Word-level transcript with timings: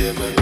Make 0.00 0.30
you 0.30 0.37